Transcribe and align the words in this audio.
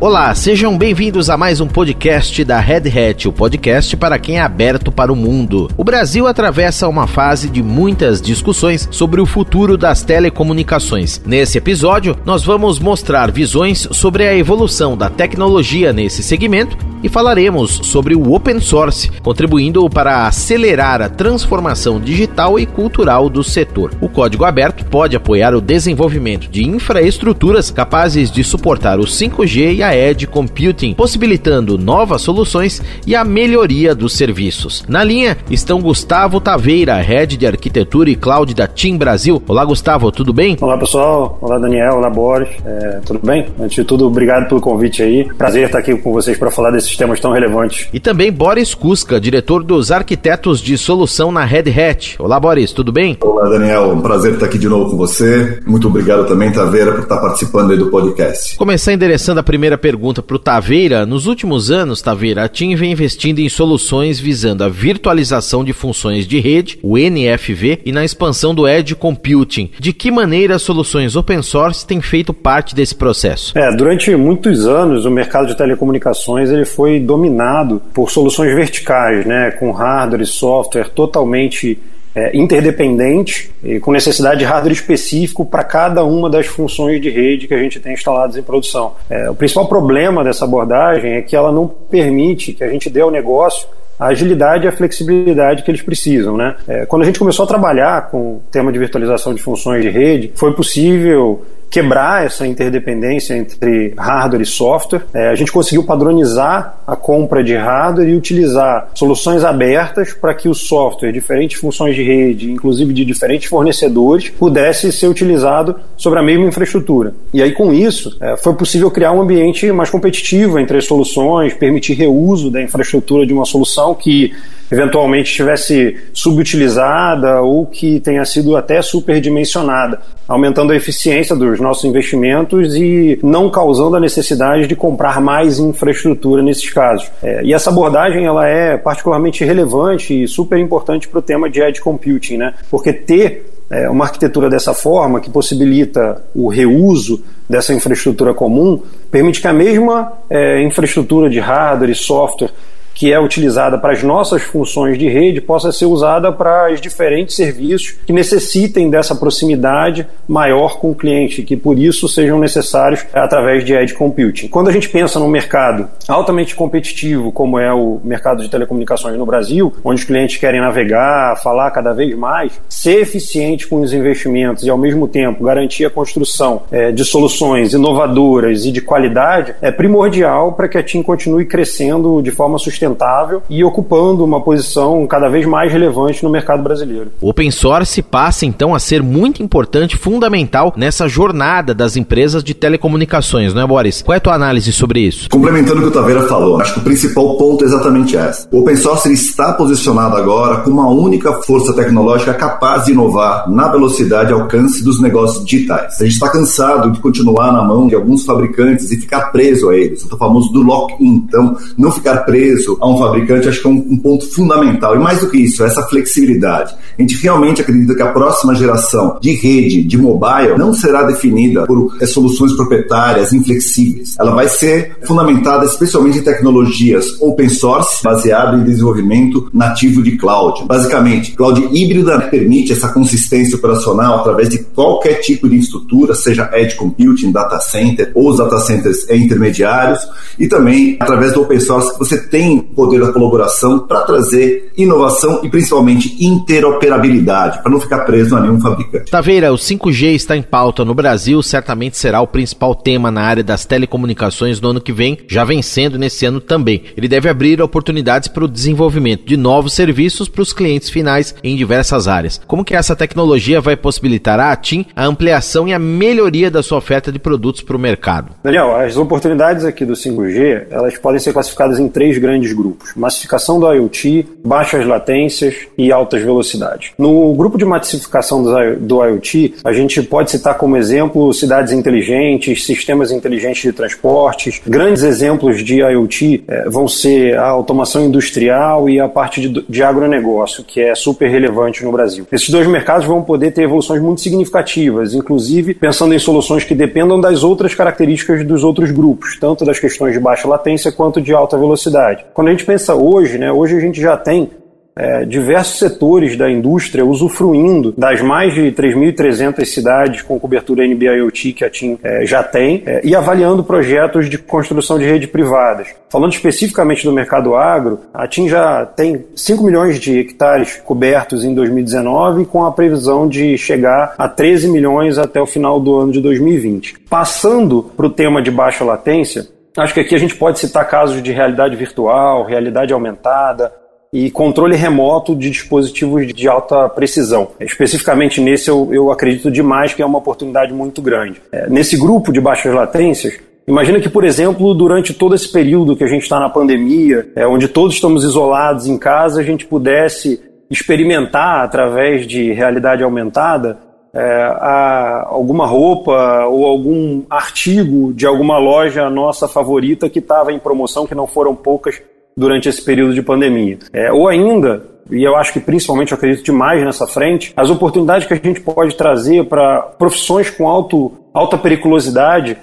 Olá, 0.00 0.32
sejam 0.32 0.78
bem-vindos 0.78 1.28
a 1.28 1.36
mais 1.36 1.60
um 1.60 1.66
podcast 1.66 2.44
da 2.44 2.60
Red 2.60 2.82
Hat, 2.88 3.26
o 3.26 3.32
podcast 3.32 3.96
para 3.96 4.16
quem 4.16 4.38
é 4.38 4.40
aberto 4.40 4.92
para 4.92 5.12
o 5.12 5.16
mundo. 5.16 5.68
O 5.76 5.82
Brasil 5.82 6.28
atravessa 6.28 6.86
uma 6.86 7.08
fase 7.08 7.50
de 7.50 7.64
muitas 7.64 8.22
discussões 8.22 8.88
sobre 8.92 9.20
o 9.20 9.26
futuro 9.26 9.76
das 9.76 10.04
telecomunicações. 10.04 11.20
Nesse 11.26 11.58
episódio, 11.58 12.16
nós 12.24 12.44
vamos 12.44 12.78
mostrar 12.78 13.32
visões 13.32 13.88
sobre 13.90 14.22
a 14.22 14.36
evolução 14.36 14.96
da 14.96 15.10
tecnologia 15.10 15.92
nesse 15.92 16.22
segmento 16.22 16.78
e 17.02 17.08
falaremos 17.08 17.80
sobre 17.82 18.14
o 18.14 18.32
open 18.32 18.60
source, 18.60 19.10
contribuindo 19.22 19.88
para 19.88 20.26
acelerar 20.26 21.02
a 21.02 21.08
transformação 21.08 22.00
digital 22.00 22.58
e 22.58 22.66
cultural 22.66 23.28
do 23.28 23.42
setor. 23.42 23.92
O 24.00 24.08
código 24.08 24.44
aberto 24.44 24.84
pode 24.84 25.16
apoiar 25.16 25.54
o 25.54 25.60
desenvolvimento 25.60 26.48
de 26.48 26.64
infraestruturas 26.64 27.70
capazes 27.70 28.30
de 28.30 28.42
suportar 28.44 28.98
o 28.98 29.04
5G 29.04 29.76
e 29.76 29.82
a 29.82 29.87
Edge 29.94 30.26
Computing, 30.26 30.94
possibilitando 30.94 31.78
novas 31.78 32.22
soluções 32.22 32.82
e 33.06 33.14
a 33.14 33.24
melhoria 33.24 33.94
dos 33.94 34.14
serviços. 34.14 34.84
Na 34.88 35.02
linha 35.02 35.36
estão 35.50 35.80
Gustavo 35.80 36.40
Taveira, 36.40 36.96
Head 37.00 37.36
de 37.36 37.46
Arquitetura 37.46 38.10
e 38.10 38.16
Cloud 38.16 38.54
da 38.54 38.66
Team 38.66 38.98
Brasil. 38.98 39.42
Olá, 39.46 39.64
Gustavo, 39.64 40.10
tudo 40.12 40.32
bem? 40.32 40.56
Olá, 40.60 40.76
pessoal. 40.76 41.38
Olá, 41.40 41.58
Daniel. 41.58 41.94
Olá, 41.94 42.10
Boris. 42.10 42.48
É, 42.64 43.00
tudo 43.04 43.20
bem? 43.24 43.46
Antes 43.58 43.76
de 43.76 43.84
tudo, 43.84 44.06
obrigado 44.06 44.48
pelo 44.48 44.60
convite 44.60 45.02
aí. 45.02 45.24
Prazer 45.36 45.66
estar 45.66 45.78
aqui 45.78 45.96
com 45.96 46.12
vocês 46.12 46.36
para 46.36 46.50
falar 46.50 46.70
desses 46.70 46.96
temas 46.96 47.20
tão 47.20 47.32
relevantes. 47.32 47.88
E 47.92 48.00
também 48.00 48.30
Boris 48.30 48.74
Kuska, 48.74 49.20
diretor 49.20 49.62
dos 49.62 49.90
arquitetos 49.90 50.60
de 50.60 50.76
solução 50.76 51.32
na 51.32 51.44
Red 51.44 51.70
Hat. 51.70 52.16
Olá, 52.18 52.38
Boris, 52.38 52.72
tudo 52.72 52.92
bem? 52.92 53.16
Olá, 53.20 53.48
Daniel. 53.48 53.92
Um 53.92 54.00
prazer 54.00 54.34
estar 54.34 54.46
aqui 54.46 54.58
de 54.58 54.68
novo 54.68 54.90
com 54.90 54.96
você. 54.96 55.60
Muito 55.66 55.88
obrigado 55.88 56.26
também, 56.26 56.52
Taveira, 56.52 56.92
por 56.92 57.02
estar 57.02 57.18
participando 57.18 57.70
aí 57.70 57.78
do 57.78 57.90
podcast. 57.90 58.56
Começar 58.56 58.92
endereçando 58.92 59.40
a 59.40 59.42
primeira 59.42 59.77
pergunta 59.78 60.22
para 60.22 60.36
o 60.36 60.38
Taveira. 60.38 61.06
Nos 61.06 61.26
últimos 61.26 61.70
anos, 61.70 62.02
Taveira, 62.02 62.44
a 62.44 62.48
TIM 62.48 62.74
vem 62.74 62.92
investindo 62.92 63.38
em 63.38 63.48
soluções 63.48 64.20
visando 64.20 64.64
a 64.64 64.68
virtualização 64.68 65.64
de 65.64 65.72
funções 65.72 66.26
de 66.26 66.40
rede, 66.40 66.78
o 66.82 66.98
NFV, 66.98 67.80
e 67.84 67.92
na 67.92 68.04
expansão 68.04 68.54
do 68.54 68.68
Edge 68.68 68.94
Computing. 68.94 69.70
De 69.78 69.92
que 69.92 70.10
maneira 70.10 70.56
as 70.56 70.62
soluções 70.62 71.16
open 71.16 71.42
source 71.42 71.86
têm 71.86 72.00
feito 72.00 72.34
parte 72.34 72.74
desse 72.74 72.94
processo? 72.94 73.56
É, 73.56 73.74
durante 73.74 74.14
muitos 74.16 74.66
anos, 74.66 75.04
o 75.04 75.10
mercado 75.10 75.46
de 75.46 75.56
telecomunicações 75.56 76.50
ele 76.50 76.64
foi 76.64 77.00
dominado 77.00 77.80
por 77.94 78.10
soluções 78.10 78.54
verticais, 78.54 79.24
né, 79.24 79.52
com 79.52 79.70
hardware 79.70 80.22
e 80.22 80.26
software 80.26 80.88
totalmente 80.90 81.78
é, 82.14 82.36
interdependente 82.36 83.50
e 83.62 83.78
com 83.80 83.92
necessidade 83.92 84.40
de 84.40 84.44
hardware 84.44 84.72
específico 84.72 85.44
para 85.44 85.62
cada 85.64 86.04
uma 86.04 86.28
das 86.28 86.46
funções 86.46 87.00
de 87.00 87.10
rede 87.10 87.46
que 87.46 87.54
a 87.54 87.58
gente 87.58 87.80
tem 87.80 87.92
instaladas 87.92 88.36
em 88.36 88.42
produção. 88.42 88.94
É, 89.08 89.30
o 89.30 89.34
principal 89.34 89.66
problema 89.68 90.24
dessa 90.24 90.44
abordagem 90.44 91.12
é 91.12 91.22
que 91.22 91.36
ela 91.36 91.52
não 91.52 91.66
permite 91.66 92.52
que 92.52 92.64
a 92.64 92.68
gente 92.68 92.90
dê 92.90 93.00
ao 93.00 93.10
negócio 93.10 93.68
a 93.98 94.06
agilidade 94.06 94.64
e 94.64 94.68
a 94.68 94.72
flexibilidade 94.72 95.62
que 95.62 95.70
eles 95.70 95.82
precisam. 95.82 96.36
Né? 96.36 96.54
É, 96.68 96.86
quando 96.86 97.02
a 97.02 97.04
gente 97.04 97.18
começou 97.18 97.44
a 97.44 97.48
trabalhar 97.48 98.10
com 98.10 98.18
o 98.18 98.42
tema 98.50 98.72
de 98.72 98.78
virtualização 98.78 99.34
de 99.34 99.42
funções 99.42 99.82
de 99.82 99.90
rede, 99.90 100.32
foi 100.36 100.54
possível 100.54 101.42
quebrar 101.70 102.24
essa 102.24 102.46
interdependência 102.46 103.34
entre 103.34 103.92
hardware 103.96 104.42
e 104.42 104.46
software. 104.46 105.02
É, 105.12 105.28
a 105.28 105.34
gente 105.34 105.52
conseguiu 105.52 105.84
padronizar 105.84 106.80
a 106.86 106.96
compra 106.96 107.44
de 107.44 107.54
hardware 107.54 108.08
e 108.08 108.16
utilizar 108.16 108.90
soluções 108.94 109.44
abertas 109.44 110.12
para 110.12 110.34
que 110.34 110.48
o 110.48 110.54
software, 110.54 111.12
diferentes 111.12 111.60
funções 111.60 111.94
de 111.94 112.02
rede, 112.02 112.50
inclusive 112.50 112.92
de 112.92 113.04
diferentes 113.04 113.48
fornecedores, 113.48 114.30
pudesse 114.30 114.90
ser 114.92 115.08
utilizado 115.08 115.76
sobre 115.96 116.18
a 116.18 116.22
mesma 116.22 116.46
infraestrutura. 116.46 117.14
E 117.32 117.42
aí, 117.42 117.52
com 117.52 117.72
isso, 117.72 118.16
é, 118.20 118.36
foi 118.36 118.54
possível 118.54 118.90
criar 118.90 119.12
um 119.12 119.20
ambiente 119.20 119.70
mais 119.72 119.90
competitivo 119.90 120.58
entre 120.58 120.78
as 120.78 120.86
soluções, 120.86 121.54
permitir 121.54 121.94
reuso 121.94 122.50
da 122.50 122.62
infraestrutura 122.62 123.26
de 123.26 123.32
uma 123.32 123.44
solução 123.44 123.94
que 123.94 124.32
eventualmente 124.70 125.30
estivesse 125.30 125.96
subutilizada 126.12 127.40
ou 127.40 127.66
que 127.66 128.00
tenha 128.00 128.24
sido 128.24 128.56
até 128.56 128.82
superdimensionada, 128.82 130.00
aumentando 130.26 130.72
a 130.72 130.76
eficiência 130.76 131.34
dos 131.34 131.58
nossos 131.58 131.84
investimentos 131.84 132.74
e 132.76 133.18
não 133.22 133.50
causando 133.50 133.96
a 133.96 134.00
necessidade 134.00 134.66
de 134.66 134.76
comprar 134.76 135.20
mais 135.20 135.58
infraestrutura 135.58 136.42
nesses 136.42 136.70
casos. 136.70 137.10
É, 137.22 137.42
e 137.42 137.54
essa 137.54 137.70
abordagem 137.70 138.26
ela 138.26 138.46
é 138.46 138.76
particularmente 138.76 139.44
relevante 139.44 140.22
e 140.22 140.28
super 140.28 140.58
importante 140.58 141.08
para 141.08 141.18
o 141.18 141.22
tema 141.22 141.48
de 141.48 141.60
edge 141.60 141.80
computing, 141.80 142.36
né? 142.36 142.54
Porque 142.70 142.92
ter 142.92 143.58
é, 143.70 143.88
uma 143.88 144.04
arquitetura 144.04 144.48
dessa 144.48 144.72
forma, 144.72 145.20
que 145.20 145.30
possibilita 145.30 146.22
o 146.34 146.48
reuso 146.48 147.22
dessa 147.48 147.74
infraestrutura 147.74 148.32
comum, 148.32 148.82
permite 149.10 149.40
que 149.40 149.48
a 149.48 149.52
mesma 149.52 150.12
é, 150.28 150.62
infraestrutura 150.62 151.28
de 151.28 151.38
hardware 151.38 151.90
e 151.90 151.94
software 151.94 152.50
que 152.98 153.12
é 153.12 153.20
utilizada 153.20 153.78
para 153.78 153.92
as 153.92 154.02
nossas 154.02 154.42
funções 154.42 154.98
de 154.98 155.08
rede 155.08 155.40
possa 155.40 155.70
ser 155.70 155.86
usada 155.86 156.32
para 156.32 156.72
os 156.72 156.80
diferentes 156.80 157.36
serviços 157.36 157.94
que 158.04 158.12
necessitem 158.12 158.90
dessa 158.90 159.14
proximidade 159.14 160.04
maior 160.26 160.80
com 160.80 160.90
o 160.90 160.94
cliente, 160.96 161.44
que 161.44 161.56
por 161.56 161.78
isso 161.78 162.08
sejam 162.08 162.40
necessários 162.40 163.06
através 163.12 163.64
de 163.64 163.72
edge 163.72 163.94
computing. 163.94 164.48
Quando 164.48 164.66
a 164.66 164.72
gente 164.72 164.88
pensa 164.88 165.20
num 165.20 165.28
mercado 165.28 165.88
altamente 166.08 166.56
competitivo, 166.56 167.30
como 167.30 167.56
é 167.56 167.72
o 167.72 168.00
mercado 168.02 168.42
de 168.42 168.48
telecomunicações 168.48 169.16
no 169.16 169.24
Brasil, 169.24 169.72
onde 169.84 170.00
os 170.00 170.04
clientes 170.04 170.36
querem 170.36 170.60
navegar, 170.60 171.40
falar 171.40 171.70
cada 171.70 171.92
vez 171.92 172.18
mais, 172.18 172.60
ser 172.68 173.00
eficiente 173.00 173.68
com 173.68 173.80
os 173.80 173.92
investimentos 173.92 174.64
e 174.64 174.70
ao 174.70 174.76
mesmo 174.76 175.06
tempo 175.06 175.44
garantir 175.44 175.84
a 175.84 175.90
construção 175.90 176.64
é, 176.68 176.90
de 176.90 177.04
soluções 177.04 177.74
inovadoras 177.74 178.64
e 178.64 178.72
de 178.72 178.80
qualidade 178.80 179.54
é 179.62 179.70
primordial 179.70 180.54
para 180.54 180.66
que 180.66 180.76
a 180.76 180.82
TIM 180.82 181.00
continue 181.00 181.44
crescendo 181.44 182.20
de 182.20 182.32
forma 182.32 182.58
sustentável 182.58 182.87
sustentável 182.88 183.42
e 183.48 183.62
ocupando 183.62 184.24
uma 184.24 184.40
posição 184.40 185.06
cada 185.06 185.28
vez 185.28 185.46
mais 185.46 185.72
relevante 185.72 186.24
no 186.24 186.30
mercado 186.30 186.62
brasileiro. 186.62 187.10
O 187.20 187.28
open 187.28 187.50
source 187.50 188.02
passa 188.02 188.46
então 188.46 188.74
a 188.74 188.78
ser 188.78 189.02
muito 189.02 189.42
importante, 189.42 189.96
fundamental 189.96 190.72
nessa 190.76 191.08
jornada 191.08 191.74
das 191.74 191.96
empresas 191.96 192.42
de 192.42 192.54
telecomunicações, 192.54 193.52
não 193.52 193.62
é, 193.62 193.66
Boris? 193.66 194.02
Qual 194.02 194.14
é 194.14 194.18
a 194.18 194.20
tua 194.20 194.34
análise 194.34 194.72
sobre 194.72 195.00
isso? 195.00 195.28
Complementando 195.30 195.78
o 195.78 195.82
que 195.82 195.88
o 195.88 195.92
Taveira 195.92 196.22
falou, 196.22 196.60
acho 196.60 196.74
que 196.74 196.80
o 196.80 196.84
principal 196.84 197.36
ponto 197.36 197.64
é 197.64 197.66
exatamente 197.66 198.16
esse. 198.16 198.48
O 198.50 198.60
open 198.60 198.76
source 198.76 199.12
está 199.12 199.52
posicionado 199.52 200.16
agora 200.16 200.58
como 200.58 200.80
uma 200.80 200.88
única 200.88 201.32
força 201.42 201.74
tecnológica 201.74 202.34
capaz 202.34 202.84
de 202.84 202.92
inovar 202.92 203.50
na 203.50 203.68
velocidade 203.68 204.30
e 204.30 204.34
alcance 204.34 204.82
dos 204.82 205.00
negócios 205.00 205.44
digitais. 205.44 206.00
A 206.00 206.04
gente 206.04 206.14
está 206.14 206.30
cansado 206.30 206.90
de 206.90 207.00
continuar 207.00 207.52
na 207.52 207.62
mão 207.62 207.86
de 207.86 207.94
alguns 207.94 208.24
fabricantes 208.24 208.90
e 208.90 208.96
ficar 208.96 209.32
preso 209.32 209.68
a 209.70 209.76
eles, 209.76 210.04
o 210.04 210.16
famoso 210.16 210.52
do 210.52 210.62
lock-in. 210.62 211.24
Então, 211.28 211.56
não 211.76 211.90
ficar 211.90 212.18
preso 212.18 212.77
a 212.80 212.88
um 212.88 212.98
fabricante, 212.98 213.48
acho 213.48 213.60
que 213.60 213.66
é 213.66 213.70
um, 213.70 213.86
um, 213.90 213.96
ponto 213.96 214.28
fundamental. 214.32 214.96
E 214.96 214.98
mais 214.98 215.20
do 215.20 215.30
que 215.30 215.38
isso, 215.38 215.64
essa 215.64 215.82
flexibilidade. 215.82 216.74
A 216.98 217.02
gente 217.02 217.16
realmente 217.22 217.60
acredita 217.60 217.94
que 217.94 218.02
a 218.02 218.12
próxima 218.12 218.54
geração 218.54 219.18
de 219.20 219.32
rede, 219.32 219.82
de 219.82 219.96
mobile, 219.96 220.56
não 220.56 220.72
será 220.72 221.02
definida 221.02 221.66
por 221.66 221.96
é, 222.00 222.06
soluções 222.06 222.52
proprietárias 222.54 223.32
inflexíveis. 223.32 224.14
Ela 224.18 224.34
vai 224.34 224.48
ser 224.48 224.96
fundamentada 225.04 225.64
especialmente 225.64 226.18
em 226.18 226.22
tecnologias 226.22 227.20
open 227.20 227.48
source, 227.48 228.02
baseado 228.02 228.58
em 228.58 228.64
desenvolvimento 228.64 229.48
nativo 229.52 230.02
de 230.02 230.16
cloud. 230.16 230.64
Basicamente, 230.66 231.32
cloud 231.32 231.68
híbrida 231.72 232.20
permite 232.20 232.72
essa 232.72 232.88
consistência 232.88 233.56
operacional 233.56 234.20
através 234.20 234.48
de 234.48 234.58
qualquer 234.58 235.20
tipo 235.20 235.48
de 235.48 235.56
estrutura, 235.56 236.14
seja 236.14 236.50
edge 236.54 236.76
computing, 236.76 237.32
data 237.32 237.58
center 237.60 238.10
ou 238.14 238.30
os 238.30 238.38
data 238.38 238.58
centers 238.60 239.08
intermediários, 239.10 240.00
e 240.38 240.46
também 240.46 240.96
através 241.00 241.32
do 241.32 241.42
open 241.42 241.60
source 241.60 241.98
você 241.98 242.18
tem 242.18 242.67
poder 242.74 243.00
da 243.00 243.12
colaboração 243.12 243.80
para 243.80 244.02
trazer 244.02 244.72
inovação 244.76 245.40
e 245.42 245.48
principalmente 245.48 246.16
interoperabilidade, 246.24 247.62
para 247.62 247.70
não 247.70 247.80
ficar 247.80 248.00
preso 248.00 248.36
a 248.36 248.40
nenhum 248.40 248.60
fabricante. 248.60 249.10
Taveira, 249.10 249.52
o 249.52 249.56
5G 249.56 250.14
está 250.14 250.36
em 250.36 250.42
pauta 250.42 250.84
no 250.84 250.94
Brasil, 250.94 251.42
certamente 251.42 251.96
será 251.96 252.20
o 252.20 252.26
principal 252.26 252.74
tema 252.74 253.10
na 253.10 253.22
área 253.22 253.42
das 253.42 253.64
telecomunicações 253.64 254.60
no 254.60 254.70
ano 254.70 254.80
que 254.80 254.92
vem, 254.92 255.18
já 255.28 255.44
vencendo 255.44 255.98
nesse 255.98 256.26
ano 256.26 256.40
também. 256.40 256.82
Ele 256.96 257.08
deve 257.08 257.28
abrir 257.28 257.60
oportunidades 257.60 258.28
para 258.28 258.44
o 258.44 258.48
desenvolvimento 258.48 259.24
de 259.24 259.36
novos 259.36 259.72
serviços 259.72 260.28
para 260.28 260.42
os 260.42 260.52
clientes 260.52 260.90
finais 260.90 261.34
em 261.42 261.56
diversas 261.56 262.08
áreas. 262.08 262.40
Como 262.46 262.64
que 262.64 262.74
essa 262.74 262.96
tecnologia 262.96 263.60
vai 263.60 263.76
possibilitar 263.76 264.38
à 264.40 264.54
TIM 264.56 264.86
a 264.94 265.04
ampliação 265.04 265.66
e 265.68 265.72
a 265.72 265.78
melhoria 265.78 266.50
da 266.50 266.62
sua 266.62 266.78
oferta 266.78 267.10
de 267.10 267.18
produtos 267.18 267.62
para 267.62 267.76
o 267.76 267.80
mercado? 267.80 268.32
Daniel, 268.42 268.76
as 268.76 268.96
oportunidades 268.96 269.64
aqui 269.64 269.84
do 269.84 269.94
5G, 269.94 270.66
elas 270.70 270.96
podem 270.98 271.20
ser 271.20 271.32
classificadas 271.32 271.78
em 271.78 271.88
três 271.88 272.18
grandes 272.18 272.52
grupos: 272.58 272.92
massificação 272.96 273.60
do 273.60 273.72
IoT, 273.72 274.26
baixas 274.44 274.84
latências 274.86 275.54
e 275.76 275.92
altas 275.92 276.22
velocidades. 276.22 276.90
No 276.98 277.32
grupo 277.34 277.56
de 277.56 277.64
massificação 277.64 278.42
do 278.80 279.04
IoT, 279.04 279.54
a 279.64 279.72
gente 279.72 280.02
pode 280.02 280.30
citar 280.30 280.56
como 280.56 280.76
exemplo 280.76 281.32
cidades 281.32 281.72
inteligentes, 281.72 282.64
sistemas 282.64 283.12
inteligentes 283.12 283.62
de 283.62 283.72
transportes. 283.72 284.60
Grandes 284.66 285.02
exemplos 285.02 285.62
de 285.64 285.80
IoT 285.80 286.44
é, 286.48 286.68
vão 286.68 286.88
ser 286.88 287.38
a 287.38 287.46
automação 287.46 288.04
industrial 288.04 288.88
e 288.88 289.00
a 289.00 289.08
parte 289.08 289.40
de, 289.40 289.64
de 289.68 289.82
agronegócio, 289.82 290.64
que 290.64 290.80
é 290.80 290.94
super 290.94 291.28
relevante 291.30 291.84
no 291.84 291.92
Brasil. 291.92 292.26
Esses 292.32 292.50
dois 292.50 292.66
mercados 292.66 293.06
vão 293.06 293.22
poder 293.22 293.52
ter 293.52 293.62
evoluções 293.62 294.02
muito 294.02 294.20
significativas, 294.20 295.14
inclusive 295.14 295.74
pensando 295.74 296.14
em 296.14 296.18
soluções 296.18 296.64
que 296.64 296.74
dependam 296.74 297.20
das 297.20 297.44
outras 297.44 297.74
características 297.74 298.44
dos 298.44 298.64
outros 298.64 298.90
grupos, 298.90 299.38
tanto 299.38 299.64
das 299.64 299.78
questões 299.78 300.12
de 300.12 300.20
baixa 300.20 300.48
latência 300.48 300.90
quanto 300.90 301.20
de 301.20 301.32
alta 301.32 301.56
velocidade. 301.56 302.24
Quando 302.38 302.46
a 302.46 302.50
gente 302.52 302.64
pensa 302.64 302.94
hoje, 302.94 303.36
né, 303.36 303.50
hoje 303.50 303.76
a 303.76 303.80
gente 303.80 304.00
já 304.00 304.16
tem 304.16 304.48
é, 304.94 305.24
diversos 305.24 305.80
setores 305.80 306.36
da 306.36 306.48
indústria 306.48 307.04
usufruindo 307.04 307.92
das 307.98 308.22
mais 308.22 308.54
de 308.54 308.70
3.300 308.70 309.64
cidades 309.64 310.22
com 310.22 310.38
cobertura 310.38 310.86
NB-IoT 310.86 311.52
que 311.52 311.64
a 311.64 311.68
TIM 311.68 311.98
é, 312.00 312.24
já 312.24 312.44
tem 312.44 312.84
é, 312.86 313.00
e 313.02 313.16
avaliando 313.16 313.64
projetos 313.64 314.30
de 314.30 314.38
construção 314.38 315.00
de 315.00 315.04
rede 315.04 315.26
privadas. 315.26 315.88
Falando 316.08 316.32
especificamente 316.32 317.02
do 317.02 317.12
mercado 317.12 317.56
agro, 317.56 318.02
a 318.14 318.28
TIM 318.28 318.48
já 318.48 318.86
tem 318.86 319.24
5 319.34 319.64
milhões 319.64 319.98
de 319.98 320.20
hectares 320.20 320.76
cobertos 320.84 321.44
em 321.44 321.52
2019 321.52 322.44
com 322.44 322.64
a 322.64 322.70
previsão 322.70 323.28
de 323.28 323.58
chegar 323.58 324.14
a 324.16 324.28
13 324.28 324.68
milhões 324.68 325.18
até 325.18 325.40
o 325.40 325.46
final 325.46 325.80
do 325.80 325.96
ano 325.96 326.12
de 326.12 326.20
2020. 326.20 327.00
Passando 327.10 327.82
para 327.96 328.06
o 328.06 328.10
tema 328.10 328.40
de 328.40 328.52
baixa 328.52 328.84
latência, 328.84 329.57
Acho 329.78 329.94
que 329.94 330.00
aqui 330.00 330.14
a 330.14 330.18
gente 330.18 330.34
pode 330.34 330.58
citar 330.58 330.88
casos 330.88 331.22
de 331.22 331.32
realidade 331.32 331.76
virtual, 331.76 332.44
realidade 332.44 332.92
aumentada, 332.92 333.72
e 334.12 334.30
controle 334.30 334.74
remoto 334.74 335.36
de 335.36 335.50
dispositivos 335.50 336.26
de 336.32 336.48
alta 336.48 336.88
precisão. 336.88 337.48
Especificamente 337.60 338.40
nesse, 338.40 338.68
eu, 338.68 338.88
eu 338.92 339.12
acredito 339.12 339.50
demais 339.50 339.94
que 339.94 340.02
é 340.02 340.06
uma 340.06 340.18
oportunidade 340.18 340.72
muito 340.72 341.00
grande. 341.02 341.40
É, 341.52 341.68
nesse 341.68 341.96
grupo 341.96 342.32
de 342.32 342.40
baixas 342.40 342.74
latências, 342.74 343.38
Imagina 343.66 344.00
que, 344.00 344.08
por 344.08 344.24
exemplo, 344.24 344.72
durante 344.72 345.12
todo 345.12 345.34
esse 345.34 345.52
período 345.52 345.94
que 345.94 346.02
a 346.02 346.06
gente 346.06 346.22
está 346.22 346.40
na 346.40 346.48
pandemia, 346.48 347.30
é, 347.36 347.46
onde 347.46 347.68
todos 347.68 347.96
estamos 347.96 348.24
isolados 348.24 348.86
em 348.86 348.96
casa, 348.96 349.42
a 349.42 349.44
gente 349.44 349.66
pudesse 349.66 350.40
experimentar 350.70 351.62
através 351.62 352.26
de 352.26 352.50
realidade 352.54 353.02
aumentada 353.02 353.78
é, 354.14 355.24
alguma 355.26 355.66
roupa 355.66 356.46
ou 356.46 356.66
algum 356.66 357.22
artigo 357.28 358.12
de 358.12 358.26
alguma 358.26 358.58
loja 358.58 359.10
nossa 359.10 359.46
favorita 359.46 360.08
que 360.08 360.18
estava 360.18 360.52
em 360.52 360.58
promoção, 360.58 361.06
que 361.06 361.14
não 361.14 361.26
foram 361.26 361.54
poucas 361.54 362.00
durante 362.36 362.68
esse 362.68 362.82
período 362.82 363.14
de 363.14 363.22
pandemia. 363.22 363.78
É, 363.92 364.12
ou 364.12 364.28
ainda, 364.28 364.82
e 365.10 365.22
eu 365.22 365.36
acho 365.36 365.52
que 365.52 365.60
principalmente 365.60 366.12
eu 366.12 366.18
acredito 366.18 366.44
demais 366.44 366.84
nessa 366.84 367.06
frente, 367.06 367.52
as 367.56 367.70
oportunidades 367.70 368.26
que 368.26 368.34
a 368.34 368.36
gente 368.36 368.60
pode 368.60 368.94
trazer 368.94 369.44
para 369.44 369.80
profissões 369.80 370.50
com 370.50 370.68
alto, 370.68 371.12
alta 371.34 371.58
periculosidade 371.58 372.56